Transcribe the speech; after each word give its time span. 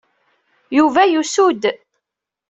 Yuba 0.77 1.01
yusu-d. 1.11 1.63